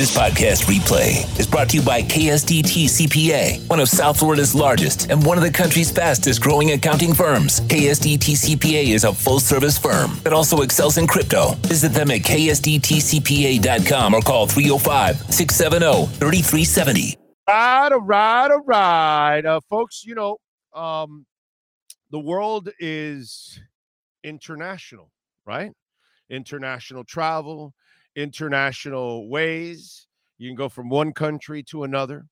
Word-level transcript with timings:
This 0.00 0.16
podcast 0.16 0.64
replay 0.64 1.38
is 1.38 1.46
brought 1.46 1.68
to 1.68 1.76
you 1.76 1.82
by 1.82 2.00
KSDT 2.00 2.86
CPA, 2.86 3.68
one 3.68 3.80
of 3.80 3.88
South 3.90 4.18
Florida's 4.18 4.54
largest 4.54 5.10
and 5.10 5.22
one 5.26 5.36
of 5.36 5.44
the 5.44 5.50
country's 5.50 5.90
fastest 5.90 6.40
growing 6.40 6.70
accounting 6.70 7.12
firms. 7.12 7.60
KSDT 7.60 8.56
CPA 8.56 8.94
is 8.94 9.04
a 9.04 9.12
full 9.12 9.40
service 9.40 9.76
firm 9.76 10.18
that 10.24 10.32
also 10.32 10.62
excels 10.62 10.96
in 10.96 11.06
crypto. 11.06 11.50
Visit 11.66 11.92
them 11.92 12.10
at 12.10 12.22
ksdtcpa.com 12.22 14.14
or 14.14 14.22
call 14.22 14.46
305 14.46 15.16
670 15.34 16.06
3370. 16.16 17.18
All 17.46 17.54
right, 17.54 17.92
all 17.92 18.00
right, 18.00 18.50
all 18.50 18.64
right. 18.64 19.44
Uh, 19.44 19.60
folks, 19.68 20.02
you 20.06 20.14
know, 20.14 20.38
um, 20.74 21.26
the 22.10 22.20
world 22.20 22.70
is 22.78 23.60
international, 24.24 25.10
right? 25.44 25.72
International 26.30 27.04
travel, 27.04 27.74
international 28.16 29.28
ways. 29.28 30.06
You 30.38 30.48
can 30.48 30.56
go 30.56 30.68
from 30.68 30.88
one 30.88 31.12
country 31.12 31.62
to 31.64 31.84
another. 31.84 32.26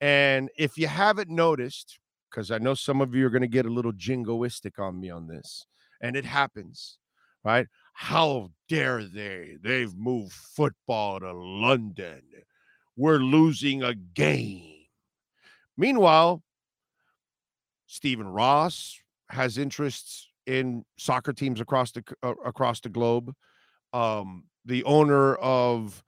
And 0.00 0.50
if 0.58 0.76
you 0.76 0.86
haven't 0.86 1.30
noticed, 1.30 1.98
because 2.30 2.50
I 2.50 2.58
know 2.58 2.74
some 2.74 3.00
of 3.00 3.14
you 3.14 3.26
are 3.26 3.30
going 3.30 3.42
to 3.42 3.48
get 3.48 3.66
a 3.66 3.70
little 3.70 3.92
jingoistic 3.92 4.78
on 4.78 5.00
me 5.00 5.10
on 5.10 5.26
this, 5.26 5.66
and 6.00 6.16
it 6.16 6.24
happens, 6.24 6.98
right? 7.44 7.66
How 7.94 8.50
dare 8.68 9.04
they? 9.04 9.56
They've 9.62 9.94
moved 9.96 10.32
football 10.32 11.20
to 11.20 11.32
London. 11.32 12.22
We're 12.96 13.18
losing 13.18 13.82
a 13.82 13.94
game. 13.94 14.86
Meanwhile, 15.76 16.42
Stephen 17.86 18.26
Ross 18.26 18.98
has 19.30 19.58
interests 19.58 20.28
in 20.46 20.84
soccer 20.98 21.32
teams 21.32 21.60
across 21.60 21.92
the 21.92 22.02
uh, 22.22 22.34
across 22.44 22.80
the 22.80 22.88
globe. 22.88 23.32
Um, 23.92 24.44
the 24.64 24.84
owner 24.84 25.34
of 25.36 26.02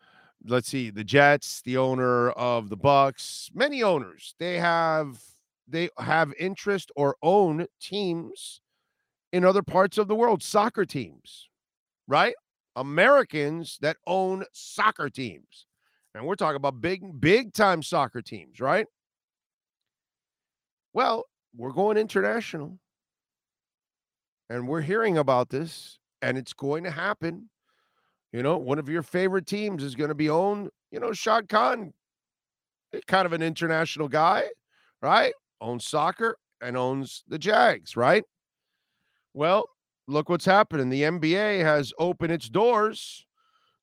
let's 0.46 0.68
see 0.68 0.90
the 0.90 1.04
Jets, 1.04 1.62
the 1.62 1.76
owner 1.76 2.30
of 2.30 2.68
the 2.68 2.76
Bucks, 2.76 3.50
many 3.54 3.82
owners. 3.82 4.34
They 4.38 4.58
have 4.58 5.20
they 5.68 5.90
have 5.98 6.32
interest 6.38 6.92
or 6.96 7.16
own 7.22 7.66
teams 7.80 8.60
in 9.32 9.44
other 9.44 9.62
parts 9.62 9.98
of 9.98 10.08
the 10.08 10.14
world, 10.14 10.42
soccer 10.42 10.84
teams, 10.84 11.48
right? 12.06 12.34
Americans 12.76 13.78
that 13.80 13.96
own 14.06 14.44
soccer 14.52 15.08
teams. 15.10 15.66
And 16.14 16.24
we're 16.24 16.36
talking 16.36 16.56
about 16.56 16.80
big 16.80 17.20
big 17.20 17.52
time 17.52 17.82
soccer 17.82 18.22
teams, 18.22 18.60
right? 18.60 18.86
Well, 20.92 21.26
we're 21.54 21.72
going 21.72 21.96
international. 21.96 22.78
And 24.48 24.68
we're 24.68 24.80
hearing 24.80 25.18
about 25.18 25.50
this 25.50 25.98
and 26.22 26.38
it's 26.38 26.52
going 26.52 26.84
to 26.84 26.90
happen 26.90 27.50
you 28.36 28.42
know, 28.42 28.58
one 28.58 28.78
of 28.78 28.86
your 28.90 29.02
favorite 29.02 29.46
teams 29.46 29.82
is 29.82 29.94
going 29.94 30.10
to 30.10 30.14
be 30.14 30.28
owned. 30.28 30.68
You 30.90 31.00
know, 31.00 31.14
Shad 31.14 31.48
Khan, 31.48 31.94
eh, 32.92 33.00
kind 33.06 33.24
of 33.24 33.32
an 33.32 33.40
international 33.40 34.08
guy, 34.08 34.44
right? 35.00 35.32
Owns 35.62 35.86
soccer 35.86 36.36
and 36.60 36.76
owns 36.76 37.24
the 37.26 37.38
Jags, 37.38 37.96
right? 37.96 38.24
Well, 39.32 39.70
look 40.06 40.28
what's 40.28 40.44
happening. 40.44 40.90
The 40.90 41.04
NBA 41.04 41.62
has 41.62 41.94
opened 41.98 42.30
its 42.30 42.50
doors 42.50 43.24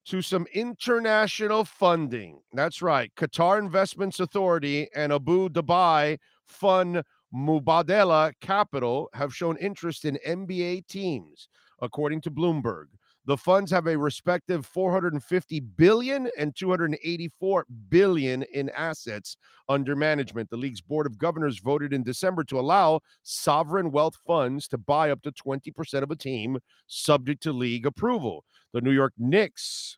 to 0.06 0.22
some 0.22 0.46
international 0.54 1.66
funding. 1.66 2.40
That's 2.54 2.84
right. 2.84 3.12
Qatar 3.16 3.58
Investments 3.58 4.20
Authority 4.20 4.88
and 4.96 5.12
Abu 5.12 5.50
Dhabi 5.50 6.20
Fund 6.46 7.02
Mubadala 7.34 8.34
Capital 8.40 9.10
have 9.16 9.34
shown 9.34 9.58
interest 9.58 10.06
in 10.06 10.20
NBA 10.28 10.86
teams, 10.86 11.50
according 11.82 12.22
to 12.22 12.30
Bloomberg. 12.30 12.86
The 13.26 13.38
funds 13.38 13.72
have 13.72 13.88
a 13.88 13.98
respective 13.98 14.66
450 14.66 15.60
billion 15.62 16.30
and 16.38 16.54
284 16.54 17.66
billion 17.90 18.44
in 18.44 18.70
assets 18.72 19.38
under 19.70 19.96
management. 19.96 20.50
The 20.50 20.58
league's 20.58 20.82
board 20.82 21.08
of 21.08 21.18
governors 21.18 21.60
voted 21.60 21.94
in 21.94 22.04
December 22.04 22.44
to 22.46 22.60
allow 22.60 23.00
sovereign 23.24 23.92
wealth 23.92 24.18
funds 24.28 24.68
to 24.70 24.78
buy 24.78 25.10
up 25.10 25.22
to 25.22 25.32
20% 25.32 26.04
of 26.04 26.12
a 26.12 26.16
team 26.18 26.60
subject 26.88 27.42
to 27.44 27.54
league 27.54 27.86
approval. 27.86 28.44
The 28.74 28.82
New 28.82 28.92
York 28.92 29.14
Knicks, 29.18 29.98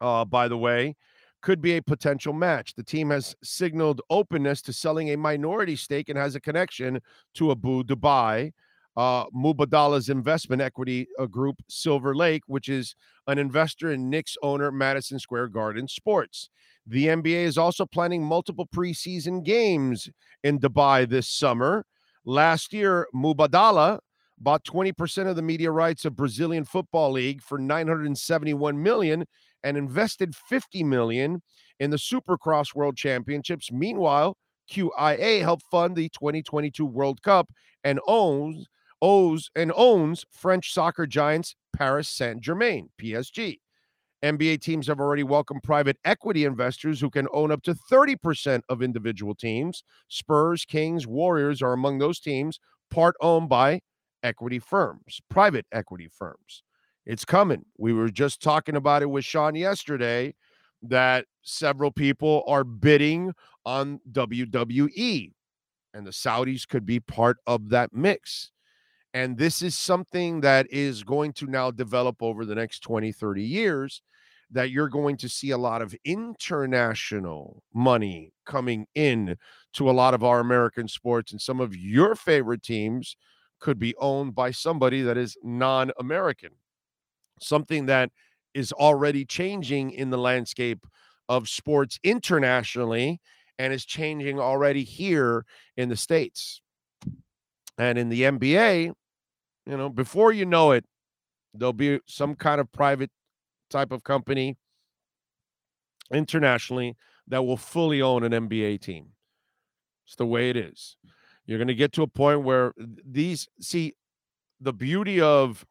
uh, 0.00 0.24
by 0.24 0.48
the 0.48 0.58
way, 0.58 0.96
could 1.40 1.60
be 1.60 1.76
a 1.76 1.82
potential 1.82 2.32
match. 2.32 2.74
The 2.74 2.82
team 2.82 3.10
has 3.10 3.36
signaled 3.44 4.00
openness 4.10 4.60
to 4.62 4.72
selling 4.72 5.10
a 5.10 5.16
minority 5.16 5.76
stake 5.76 6.08
and 6.08 6.18
has 6.18 6.34
a 6.34 6.40
connection 6.40 7.00
to 7.34 7.52
Abu 7.52 7.84
Dhabi 7.84 8.52
uh, 8.98 9.26
Mubadala's 9.26 10.08
investment 10.08 10.60
equity 10.60 11.06
uh, 11.20 11.26
group, 11.26 11.62
Silver 11.68 12.16
Lake, 12.16 12.42
which 12.48 12.68
is 12.68 12.96
an 13.28 13.38
investor 13.38 13.92
in 13.92 14.10
Knicks 14.10 14.36
owner 14.42 14.72
Madison 14.72 15.20
Square 15.20 15.48
Garden 15.48 15.86
Sports. 15.86 16.50
The 16.84 17.06
NBA 17.06 17.44
is 17.44 17.56
also 17.56 17.86
planning 17.86 18.24
multiple 18.24 18.66
preseason 18.74 19.44
games 19.44 20.10
in 20.42 20.58
Dubai 20.58 21.08
this 21.08 21.28
summer. 21.28 21.86
Last 22.24 22.72
year, 22.72 23.06
Mubadala 23.14 24.00
bought 24.36 24.64
20% 24.64 25.28
of 25.28 25.36
the 25.36 25.42
media 25.42 25.70
rights 25.70 26.04
of 26.04 26.16
Brazilian 26.16 26.64
Football 26.64 27.12
League 27.12 27.40
for 27.40 27.56
971 27.56 28.82
million 28.82 29.24
and 29.62 29.76
invested 29.76 30.34
50 30.34 30.82
million 30.82 31.40
in 31.78 31.90
the 31.90 31.98
Supercross 31.98 32.74
World 32.74 32.96
Championships. 32.96 33.70
Meanwhile, 33.70 34.36
QIA 34.68 35.42
helped 35.42 35.64
fund 35.70 35.94
the 35.94 36.08
2022 36.08 36.84
World 36.84 37.22
Cup 37.22 37.48
and 37.84 38.00
owns 38.08 38.66
owes 39.02 39.50
and 39.54 39.72
owns 39.76 40.24
French 40.30 40.72
soccer 40.72 41.06
giants 41.06 41.54
Paris 41.74 42.08
Saint 42.08 42.40
Germain, 42.40 42.88
PSG. 43.00 43.58
NBA 44.24 44.60
teams 44.60 44.88
have 44.88 44.98
already 44.98 45.22
welcomed 45.22 45.62
private 45.62 45.96
equity 46.04 46.44
investors 46.44 47.00
who 47.00 47.08
can 47.08 47.28
own 47.32 47.52
up 47.52 47.62
to 47.62 47.74
30% 47.74 48.62
of 48.68 48.82
individual 48.82 49.34
teams. 49.34 49.84
Spurs, 50.08 50.64
Kings, 50.64 51.06
Warriors 51.06 51.62
are 51.62 51.72
among 51.72 51.98
those 51.98 52.18
teams, 52.18 52.58
part 52.90 53.14
owned 53.20 53.48
by 53.48 53.80
equity 54.24 54.58
firms, 54.58 55.20
private 55.30 55.66
equity 55.70 56.08
firms. 56.08 56.64
It's 57.06 57.24
coming. 57.24 57.64
We 57.78 57.92
were 57.92 58.10
just 58.10 58.42
talking 58.42 58.76
about 58.76 59.02
it 59.02 59.10
with 59.10 59.24
Sean 59.24 59.54
yesterday 59.54 60.34
that 60.82 61.26
several 61.42 61.90
people 61.90 62.44
are 62.46 62.64
bidding 62.64 63.32
on 63.64 64.00
WWE, 64.12 65.32
and 65.94 66.06
the 66.06 66.10
Saudis 66.10 66.66
could 66.66 66.84
be 66.84 67.00
part 67.00 67.38
of 67.46 67.70
that 67.70 67.92
mix. 67.92 68.50
And 69.14 69.38
this 69.38 69.62
is 69.62 69.76
something 69.76 70.42
that 70.42 70.66
is 70.70 71.02
going 71.02 71.32
to 71.34 71.46
now 71.46 71.70
develop 71.70 72.22
over 72.22 72.44
the 72.44 72.54
next 72.54 72.80
20, 72.80 73.12
30 73.12 73.42
years 73.42 74.02
that 74.50 74.70
you're 74.70 74.88
going 74.88 75.16
to 75.18 75.28
see 75.28 75.50
a 75.50 75.58
lot 75.58 75.82
of 75.82 75.94
international 76.04 77.62
money 77.74 78.32
coming 78.46 78.86
in 78.94 79.36
to 79.74 79.90
a 79.90 79.92
lot 79.92 80.14
of 80.14 80.24
our 80.24 80.40
American 80.40 80.88
sports 80.88 81.32
and 81.32 81.40
some 81.40 81.60
of 81.60 81.76
your 81.76 82.14
favorite 82.14 82.62
teams 82.62 83.16
could 83.60 83.78
be 83.78 83.94
owned 83.96 84.34
by 84.34 84.50
somebody 84.50 85.02
that 85.02 85.16
is 85.16 85.36
non-American. 85.42 86.50
Something 87.40 87.86
that 87.86 88.10
is 88.54 88.72
already 88.72 89.24
changing 89.24 89.90
in 89.90 90.10
the 90.10 90.18
landscape 90.18 90.86
of 91.28 91.48
sports 91.48 91.98
internationally 92.02 93.20
and 93.58 93.72
is 93.72 93.84
changing 93.84 94.38
already 94.40 94.84
here 94.84 95.44
in 95.76 95.88
the 95.88 95.96
states. 95.96 96.62
And 97.76 97.98
in 97.98 98.08
the 98.08 98.22
NBA, 98.22 98.92
you 99.68 99.76
know, 99.76 99.90
before 99.90 100.32
you 100.32 100.46
know 100.46 100.72
it, 100.72 100.84
there'll 101.52 101.74
be 101.74 102.00
some 102.06 102.34
kind 102.34 102.60
of 102.60 102.72
private 102.72 103.10
type 103.68 103.92
of 103.92 104.02
company 104.02 104.56
internationally 106.10 106.96
that 107.26 107.44
will 107.44 107.58
fully 107.58 108.00
own 108.00 108.24
an 108.24 108.32
NBA 108.32 108.80
team. 108.80 109.08
It's 110.06 110.16
the 110.16 110.24
way 110.24 110.48
it 110.48 110.56
is. 110.56 110.96
You're 111.44 111.58
going 111.58 111.68
to 111.68 111.74
get 111.74 111.92
to 111.92 112.02
a 112.02 112.06
point 112.06 112.44
where 112.44 112.72
these 112.78 113.46
see 113.60 113.94
the 114.58 114.72
beauty 114.72 115.20
of 115.20 115.66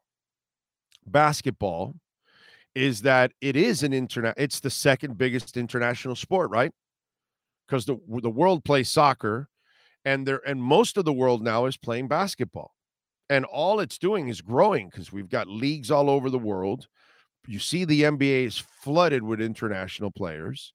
basketball 1.04 1.94
is 2.74 3.02
that 3.02 3.32
it 3.40 3.56
is 3.56 3.82
an 3.82 3.92
internet 3.92 4.34
it's 4.36 4.60
the 4.60 4.70
second 4.70 5.18
biggest 5.18 5.56
international 5.56 6.14
sport, 6.14 6.50
right? 6.50 6.70
Because 7.66 7.84
the 7.84 7.98
the 8.22 8.30
world 8.30 8.64
plays 8.64 8.88
soccer 8.92 9.48
and 10.04 10.24
there 10.24 10.40
and 10.46 10.62
most 10.62 10.96
of 10.96 11.04
the 11.04 11.12
world 11.12 11.42
now 11.42 11.66
is 11.66 11.76
playing 11.76 12.06
basketball. 12.06 12.74
And 13.30 13.44
all 13.44 13.80
it's 13.80 13.98
doing 13.98 14.28
is 14.28 14.40
growing 14.40 14.88
because 14.88 15.12
we've 15.12 15.28
got 15.28 15.48
leagues 15.48 15.90
all 15.90 16.08
over 16.08 16.30
the 16.30 16.38
world. 16.38 16.86
You 17.46 17.58
see, 17.58 17.84
the 17.84 18.02
NBA 18.02 18.46
is 18.46 18.58
flooded 18.58 19.22
with 19.22 19.40
international 19.40 20.10
players. 20.10 20.72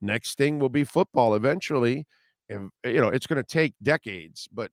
Next 0.00 0.38
thing 0.38 0.58
will 0.58 0.70
be 0.70 0.84
football 0.84 1.34
eventually. 1.34 2.06
And, 2.48 2.70
you 2.84 3.00
know, 3.00 3.08
it's 3.08 3.26
going 3.26 3.42
to 3.42 3.48
take 3.48 3.74
decades, 3.82 4.48
but 4.52 4.70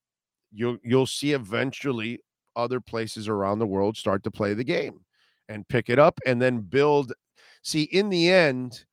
you'll 0.51 0.77
you'll 0.83 1.05
see 1.07 1.33
eventually 1.33 2.19
other 2.55 2.79
places 2.79 3.27
around 3.27 3.59
the 3.59 3.67
world 3.67 3.95
start 3.97 4.23
to 4.23 4.31
play 4.31 4.53
the 4.53 4.63
game 4.63 5.01
and 5.49 5.67
pick 5.67 5.89
it 5.89 5.99
up 5.99 6.19
and 6.25 6.41
then 6.41 6.59
build. 6.59 7.13
See, 7.61 7.83
in 7.83 8.09
the 8.09 8.29
end, 8.31 8.85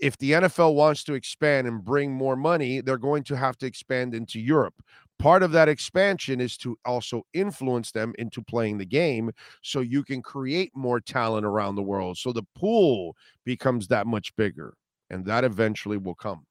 if 0.00 0.16
the 0.18 0.32
NFL 0.32 0.74
wants 0.74 1.04
to 1.04 1.14
expand 1.14 1.66
and 1.66 1.84
bring 1.84 2.12
more 2.12 2.36
money, 2.36 2.80
they're 2.80 2.96
going 2.96 3.24
to 3.24 3.36
have 3.36 3.58
to 3.58 3.66
expand 3.66 4.14
into 4.14 4.40
Europe. 4.40 4.74
Part 5.22 5.44
of 5.44 5.52
that 5.52 5.68
expansion 5.68 6.40
is 6.40 6.56
to 6.58 6.76
also 6.84 7.22
influence 7.32 7.92
them 7.92 8.12
into 8.18 8.42
playing 8.42 8.78
the 8.78 8.84
game 8.84 9.30
so 9.62 9.78
you 9.78 10.02
can 10.02 10.20
create 10.20 10.72
more 10.74 10.98
talent 10.98 11.46
around 11.46 11.76
the 11.76 11.82
world. 11.82 12.18
So 12.18 12.32
the 12.32 12.42
pool 12.56 13.16
becomes 13.44 13.86
that 13.86 14.08
much 14.08 14.34
bigger. 14.34 14.74
and 15.10 15.24
that 15.26 15.44
eventually 15.44 15.98
will 15.98 16.14
come. 16.16 16.46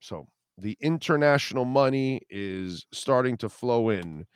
So 0.00 0.26
the 0.56 0.76
international 0.80 1.64
money 1.64 2.22
is 2.28 2.86
starting 2.92 3.36
to 3.36 3.48
flow 3.48 3.90
in 3.90 4.26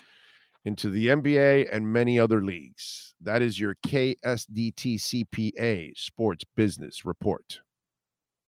into 0.65 0.91
the 0.91 1.09
NBA 1.09 1.69
and 1.73 1.93
many 1.93 2.21
other 2.21 2.45
leagues. 2.45 3.15
That 3.21 3.43
is 3.43 3.59
your 3.59 3.77
KSDT 3.87 5.01
CPA 5.01 5.97
Sports 5.97 6.45
Business 6.55 7.05
Report. 7.05 7.61